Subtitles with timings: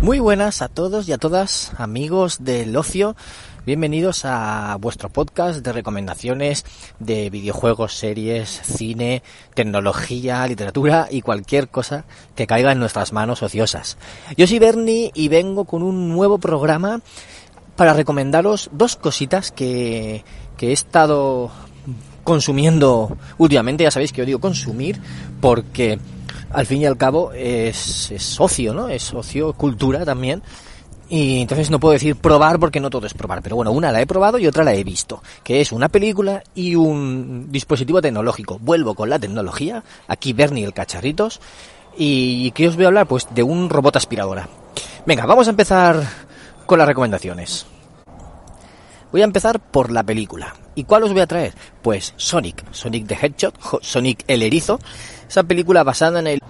[0.00, 3.16] Muy buenas a todos y a todas, amigos del ocio.
[3.66, 6.66] Bienvenidos a vuestro podcast de recomendaciones
[6.98, 9.22] de videojuegos, series, cine,
[9.54, 12.04] tecnología, literatura y cualquier cosa
[12.36, 13.96] que caiga en nuestras manos ociosas.
[14.36, 17.00] Yo soy Bernie y vengo con un nuevo programa
[17.74, 20.24] para recomendaros dos cositas que,
[20.58, 21.50] que he estado
[22.22, 23.84] consumiendo últimamente.
[23.84, 25.00] Ya sabéis que yo digo consumir
[25.40, 25.98] porque
[26.50, 28.90] al fin y al cabo es, es ocio, ¿no?
[28.90, 30.42] Es ocio, cultura también.
[31.14, 33.40] Y entonces no puedo decir probar porque no todo es probar.
[33.40, 35.22] Pero bueno, una la he probado y otra la he visto.
[35.44, 38.58] Que es una película y un dispositivo tecnológico.
[38.58, 39.84] Vuelvo con la tecnología.
[40.08, 41.40] Aquí Bernie el cacharritos.
[41.96, 43.06] ¿Y qué os voy a hablar?
[43.06, 44.48] Pues de un robot aspiradora.
[45.06, 46.02] Venga, vamos a empezar
[46.66, 47.64] con las recomendaciones.
[49.12, 50.56] Voy a empezar por la película.
[50.74, 51.54] ¿Y cuál os voy a traer?
[51.80, 54.80] Pues Sonic, Sonic the Hedgehog, Sonic el erizo,
[55.28, 56.40] esa película basada en el,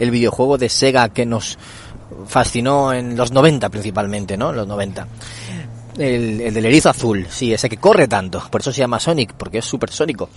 [0.00, 1.56] el videojuego de Sega que nos
[2.26, 4.52] fascinó en los 90 principalmente, ¿no?
[4.52, 5.06] Los 90.
[5.98, 9.34] El, el del erizo azul, sí, ese que corre tanto, por eso se llama Sonic,
[9.34, 10.30] porque es supersónico.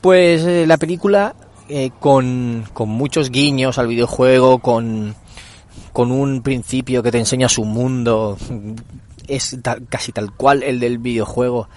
[0.00, 1.34] Pues eh, la película
[1.68, 5.14] eh, con, con muchos guiños al videojuego, con,
[5.92, 8.36] con un principio que te enseña su mundo,
[9.28, 11.68] es tal, casi tal cual el del videojuego,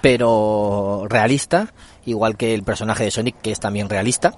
[0.00, 1.72] pero realista,
[2.06, 4.34] igual que el personaje de Sonic, que es también realista.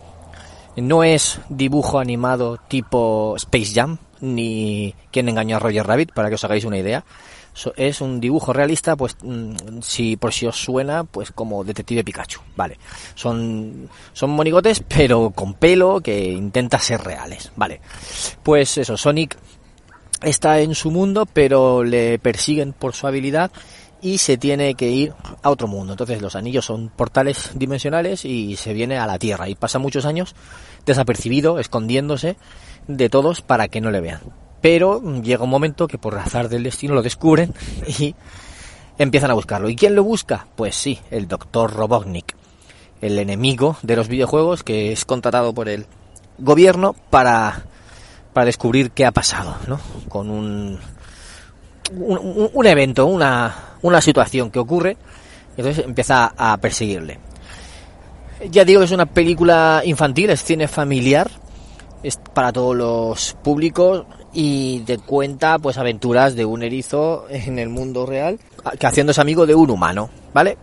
[0.76, 6.36] No es dibujo animado tipo Space Jam, ni quien engañó a Roger Rabbit, para que
[6.36, 7.04] os hagáis una idea.
[7.76, 9.14] Es un dibujo realista, pues
[9.82, 12.78] si por si os suena, pues como Detective Pikachu, vale.
[13.14, 17.82] Son, son monigotes, pero con pelo que intenta ser reales, vale.
[18.42, 19.36] Pues eso, Sonic
[20.22, 23.50] está en su mundo, pero le persiguen por su habilidad
[24.02, 25.92] y se tiene que ir a otro mundo.
[25.92, 30.04] Entonces los anillos son portales dimensionales y se viene a la Tierra y pasa muchos
[30.04, 30.34] años
[30.84, 32.36] desapercibido, escondiéndose
[32.88, 34.20] de todos para que no le vean.
[34.60, 37.52] Pero llega un momento que por azar del destino lo descubren
[37.98, 38.14] y
[38.98, 39.68] empiezan a buscarlo.
[39.68, 40.46] ¿Y quién lo busca?
[40.56, 42.34] Pues sí, el doctor Robotnik,
[43.00, 45.86] el enemigo de los videojuegos que es contratado por el
[46.38, 47.64] gobierno para,
[48.32, 49.80] para descubrir qué ha pasado, ¿no?
[50.08, 50.78] Con un,
[51.96, 54.96] un, un evento, una, una situación que ocurre,
[55.56, 57.18] entonces empieza a perseguirle.
[58.50, 61.30] Ya digo que es una película infantil, es cine familiar,
[62.02, 67.68] es para todos los públicos y te cuenta pues aventuras de un erizo en el
[67.68, 68.38] mundo real
[68.78, 70.56] que haciéndose amigo de un humano, ¿vale?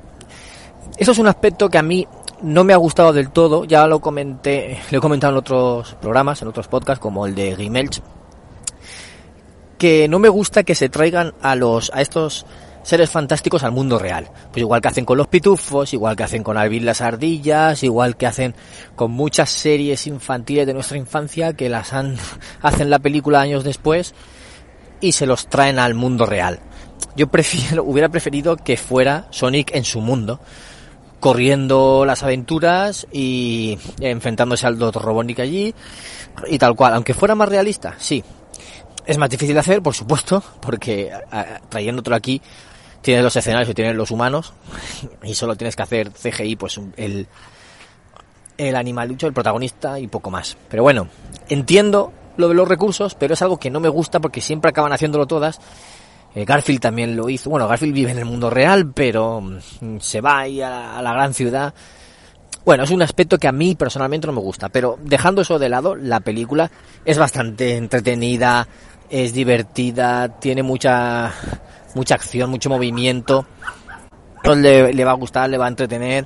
[0.97, 2.07] Eso es un aspecto que a mí
[2.41, 6.41] no me ha gustado del todo, ya lo comenté, lo he comentado en otros programas,
[6.41, 8.01] en otros podcasts como el de Gimelch,
[9.77, 12.45] que no me gusta que se traigan a los a estos
[12.83, 14.29] seres fantásticos al mundo real.
[14.51, 18.17] Pues igual que hacen con los pitufos, igual que hacen con Alvin las ardillas, igual
[18.17, 18.55] que hacen
[18.95, 22.17] con muchas series infantiles de nuestra infancia que las han,
[22.61, 24.13] hacen la película años después
[25.01, 26.59] y se los traen al mundo real.
[27.15, 30.39] Yo prefiero, hubiera preferido que fuera Sonic en su mundo,
[31.19, 35.03] corriendo las aventuras y enfrentándose al Dr.
[35.03, 35.73] Robotnik allí
[36.47, 36.93] y tal cual.
[36.93, 38.23] Aunque fuera más realista, sí.
[39.05, 41.11] Es más difícil de hacer, por supuesto, porque
[41.69, 42.41] trayéndotelo aquí
[43.01, 44.53] tienes los escenarios y tienes los humanos
[45.23, 47.27] y solo tienes que hacer CGI, pues el,
[48.57, 50.57] el animalucho, el protagonista y poco más.
[50.69, 51.07] Pero bueno,
[51.47, 54.93] entiendo lo de los recursos, pero es algo que no me gusta porque siempre acaban
[54.93, 55.59] haciéndolo todas.
[56.35, 57.49] Eh, Garfield también lo hizo.
[57.49, 61.01] Bueno, Garfield vive en el mundo real, pero mm, se va ahí a la, a
[61.01, 61.73] la gran ciudad.
[62.65, 65.69] Bueno, es un aspecto que a mí personalmente no me gusta, pero dejando eso de
[65.69, 66.69] lado, la película
[67.03, 68.67] es bastante entretenida,
[69.09, 71.33] es divertida, tiene mucha
[71.95, 73.45] mucha acción, mucho movimiento.
[74.43, 76.25] Le, le va a gustar, le va a entretener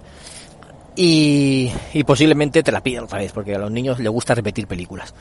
[0.96, 4.68] y, y, posiblemente te la pida otra vez, porque a los niños les gusta repetir
[4.68, 5.14] películas.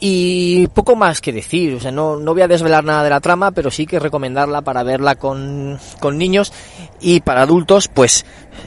[0.00, 3.20] Y poco más que decir, o sea, no, no voy a desvelar nada de la
[3.20, 6.52] trama, pero sí que recomendarla para verla con, con niños
[7.00, 8.24] y para adultos, pues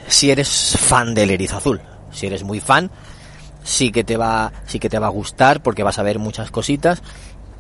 [0.08, 2.92] si eres fan del erizo azul, si eres muy fan,
[3.64, 6.52] sí que te va, sí que te va a gustar porque vas a ver muchas
[6.52, 7.02] cositas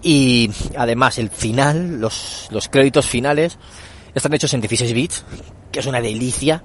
[0.02, 3.58] y además el final, los, los créditos finales,
[4.14, 5.26] están hechos en 16 bits,
[5.72, 6.64] que es una delicia.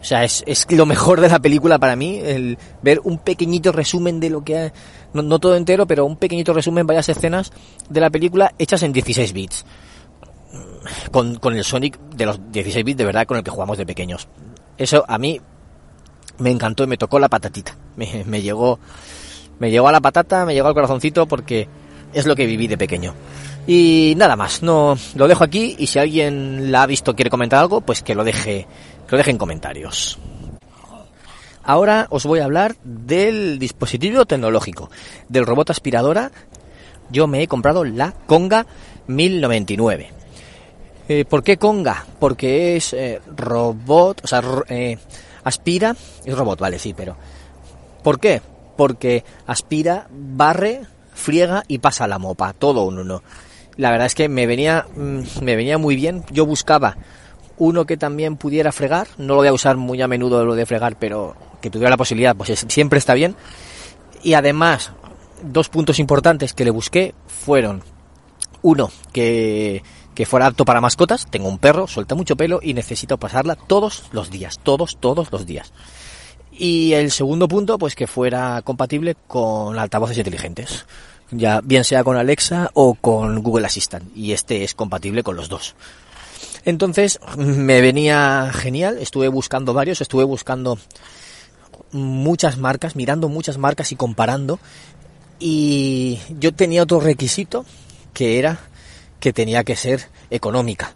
[0.00, 3.70] O sea, es, es lo mejor de la película para mí, el ver un pequeñito
[3.70, 4.72] resumen de lo que ha,
[5.12, 7.52] no, todo entero, pero un pequeñito resumen, varias escenas
[7.88, 9.66] de la película hechas en 16 bits.
[11.12, 13.84] Con, con el Sonic de los 16 bits de verdad con el que jugamos de
[13.84, 14.28] pequeños.
[14.78, 15.40] Eso a mí
[16.38, 17.76] me encantó y me tocó la patatita.
[17.96, 18.78] Me, me llegó,
[19.58, 21.68] me llegó a la patata, me llegó al corazoncito porque
[22.12, 23.14] es lo que viví de pequeño.
[23.66, 27.60] Y nada más, no lo dejo aquí y si alguien la ha visto quiere comentar
[27.60, 28.66] algo, pues que lo deje,
[29.06, 30.18] que lo deje en comentarios.
[31.62, 34.90] Ahora os voy a hablar del dispositivo tecnológico,
[35.28, 36.32] del robot aspiradora.
[37.10, 38.66] Yo me he comprado la Conga
[39.06, 40.10] 1099.
[41.08, 42.06] Eh, ¿Por qué Conga?
[42.18, 44.96] Porque es eh, robot, o sea, eh,
[45.44, 47.16] aspira, es robot, vale, sí, pero
[48.02, 48.40] ¿por qué?
[48.76, 50.82] Porque aspira, barre,
[51.20, 53.22] friega y pasa la mopa, todo un uno.
[53.76, 56.24] La verdad es que me venía, mm, me venía muy bien.
[56.30, 56.96] Yo buscaba
[57.58, 59.06] uno que también pudiera fregar.
[59.18, 61.96] No lo voy a usar muy a menudo lo de fregar, pero que tuviera la
[61.96, 63.36] posibilidad, pues siempre está bien.
[64.22, 64.92] Y además,
[65.42, 67.82] dos puntos importantes que le busqué fueron,
[68.62, 69.82] uno, que,
[70.14, 71.26] que fuera apto para mascotas.
[71.30, 75.46] Tengo un perro, suelta mucho pelo y necesito pasarla todos los días, todos, todos los
[75.46, 75.72] días.
[76.62, 80.84] Y el segundo punto, pues que fuera compatible con altavoces inteligentes.
[81.30, 84.14] Ya bien sea con Alexa o con Google Assistant.
[84.14, 85.74] Y este es compatible con los dos.
[86.66, 88.98] Entonces, me venía genial.
[88.98, 90.78] Estuve buscando varios, estuve buscando
[91.92, 94.58] muchas marcas, mirando muchas marcas y comparando.
[95.38, 97.64] Y yo tenía otro requisito
[98.12, 98.60] que era
[99.18, 100.92] que tenía que ser económica.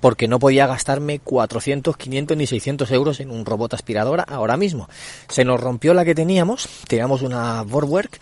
[0.00, 4.88] Porque no podía gastarme 400, 500 ni 600 euros en un robot aspiradora ahora mismo.
[5.28, 6.68] Se nos rompió la que teníamos.
[6.88, 8.18] Teníamos una Vorwerk,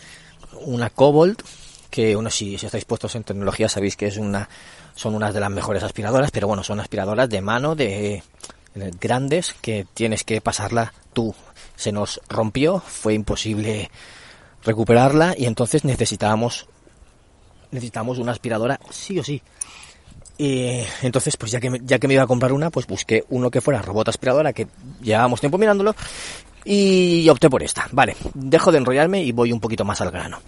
[0.67, 1.43] una Cobalt,
[1.91, 4.49] que uno si, si estáis puestos en tecnología sabéis que es una,
[4.95, 8.23] son unas de las mejores aspiradoras, pero bueno, son aspiradoras de mano, de
[9.01, 11.35] grandes, que tienes que pasarla tú
[11.77, 13.91] se nos rompió, fue imposible
[14.65, 16.67] recuperarla y entonces necesitábamos
[17.71, 19.43] necesitábamos una aspiradora sí o sí.
[20.37, 23.51] Y entonces, pues ya que, ya que me iba a comprar una, pues busqué uno
[23.51, 24.69] que fuera robot aspiradora, que
[25.03, 25.95] llevábamos tiempo mirándolo,
[26.65, 27.89] y opté por esta.
[27.93, 30.41] Vale, dejo de enrollarme y voy un poquito más al grano.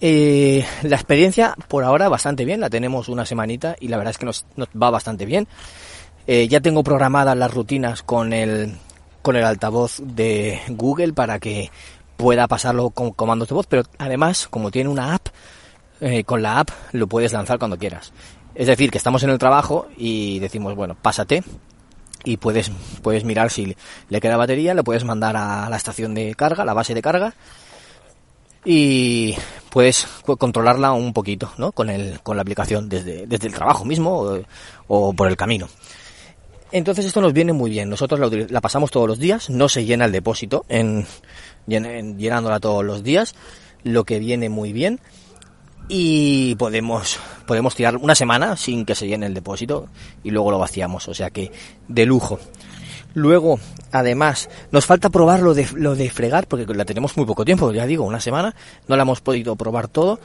[0.00, 4.18] Eh, la experiencia por ahora bastante bien, la tenemos una semanita y la verdad es
[4.18, 4.44] que nos,
[4.80, 5.48] va bastante bien.
[6.26, 8.74] Eh, ya tengo programadas las rutinas con el,
[9.22, 11.70] con el altavoz de Google para que
[12.16, 15.28] pueda pasarlo con comandos de voz, pero además, como tiene una app,
[16.00, 18.12] eh, con la app lo puedes lanzar cuando quieras.
[18.56, 21.44] Es decir, que estamos en el trabajo y decimos, bueno, pásate
[22.24, 22.70] y puedes,
[23.02, 23.76] puedes mirar si
[24.08, 27.34] le queda batería, le puedes mandar a la estación de carga, la base de carga,
[28.64, 29.36] y
[29.70, 30.08] puedes
[30.38, 31.70] controlarla un poquito, ¿no?
[31.70, 34.42] Con el, con la aplicación desde, desde el trabajo mismo
[34.88, 35.68] o, por el camino.
[36.72, 37.88] Entonces esto nos viene muy bien.
[37.88, 41.06] Nosotros la, pasamos todos los días, no se llena el depósito en,
[41.68, 43.36] llenándola todos los días,
[43.84, 44.98] lo que viene muy bien.
[45.88, 49.88] Y podemos, podemos tirar una semana sin que se llene el depósito
[50.24, 51.08] y luego lo vaciamos.
[51.08, 51.52] O sea que
[51.88, 52.38] de lujo.
[53.14, 53.58] Luego,
[53.92, 57.72] además, nos falta probar lo de, lo de fregar, porque la tenemos muy poco tiempo,
[57.72, 58.54] ya digo, una semana,
[58.88, 60.20] no la hemos podido probar todo.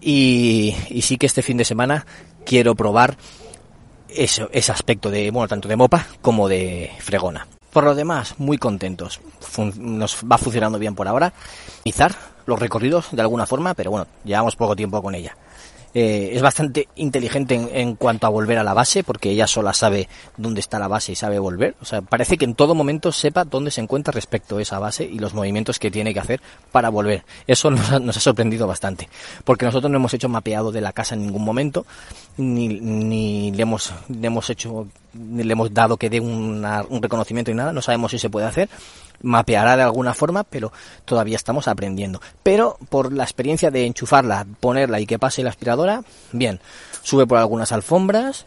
[0.00, 2.04] Y, y sí que este fin de semana
[2.44, 3.16] quiero probar
[4.08, 7.46] eso, ese aspecto de, bueno, tanto de mopa como de fregona.
[7.72, 9.20] Por lo demás, muy contentos.
[9.78, 11.32] nos va funcionando bien por ahora.
[11.84, 12.14] Izar
[12.44, 15.36] los recorridos de alguna forma, pero bueno, llevamos poco tiempo con ella.
[15.94, 20.08] Eh, es bastante inteligente en, cuanto a volver a la base, porque ella sola sabe
[20.36, 21.74] dónde está la base y sabe volver.
[21.80, 25.04] O sea, parece que en todo momento sepa dónde se encuentra respecto a esa base
[25.04, 26.40] y los movimientos que tiene que hacer
[26.70, 27.24] para volver.
[27.46, 29.08] Eso nos ha, sorprendido bastante,
[29.44, 31.84] porque nosotros no hemos hecho mapeado de la casa en ningún momento,
[32.38, 36.62] ni, ni le hemos, le hemos hecho, ni le hemos dado que dé un
[37.02, 37.72] reconocimiento y nada.
[37.72, 38.68] No sabemos si se puede hacer
[39.22, 40.72] mapeará de alguna forma, pero
[41.04, 42.20] todavía estamos aprendiendo.
[42.42, 46.02] Pero por la experiencia de enchufarla, ponerla y que pase la aspiradora,
[46.32, 46.60] bien,
[47.02, 48.44] sube por algunas alfombras,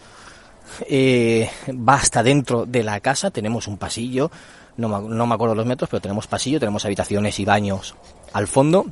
[0.89, 4.31] eh, va hasta dentro de la casa, tenemos un pasillo,
[4.77, 7.95] no, no me acuerdo los metros, pero tenemos pasillo, tenemos habitaciones y baños
[8.33, 8.85] al fondo,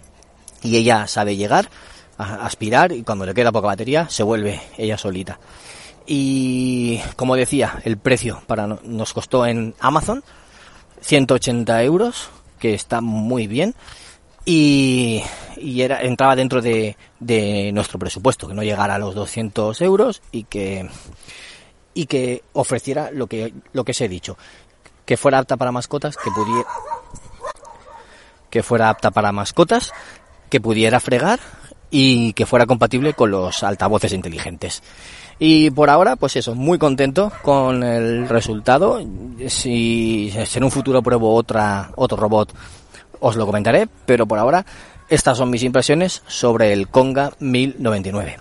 [0.62, 1.70] y ella sabe llegar,
[2.18, 5.40] a aspirar, y cuando le queda poca batería, se vuelve ella solita.
[6.06, 10.24] Y como decía, el precio para nos costó en Amazon
[11.03, 12.29] 180 euros,
[12.60, 13.75] que está muy bien.
[14.45, 15.24] Y,
[15.57, 20.22] y era, entraba dentro de, de, nuestro presupuesto, que no llegara a los 200 euros
[20.31, 20.89] y que,
[21.93, 24.38] y que ofreciera lo que, lo que os he dicho,
[25.05, 26.67] que fuera apta para mascotas, que pudiera,
[28.50, 29.93] que fuera apta para mascotas,
[30.50, 31.39] que pudiera fregar
[31.95, 34.81] y que fuera compatible con los altavoces inteligentes.
[35.38, 39.00] Y por ahora, pues eso, muy contento con el resultado.
[39.47, 42.51] Si, en un futuro pruebo otra, otro robot,
[43.19, 44.65] os lo comentaré, pero por ahora
[45.07, 48.38] estas son mis impresiones sobre el Conga 1099.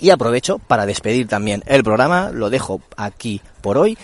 [0.00, 3.96] Y aprovecho para despedir también el programa, lo dejo aquí por hoy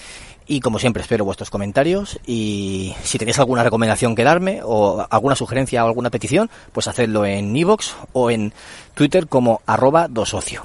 [0.51, 5.37] Y como siempre espero vuestros comentarios y si tenéis alguna recomendación que darme o alguna
[5.37, 8.53] sugerencia o alguna petición, pues hacedlo en iVoox o en
[8.95, 10.65] Twitter como arroba dosocio.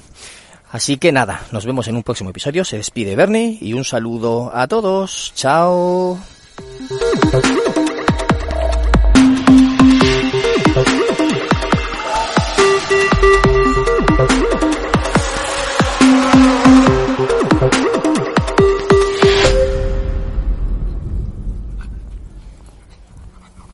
[0.72, 2.64] Así que nada, nos vemos en un próximo episodio.
[2.64, 5.32] Se despide Bernie y un saludo a todos.
[5.36, 6.18] Chao.